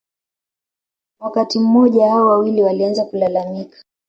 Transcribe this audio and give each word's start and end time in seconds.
Wakati 1.19 1.59
mmoja 1.59 2.09
hao 2.11 2.27
wawili 2.27 2.61
walianza 2.63 3.05
kulalamika 3.05 3.83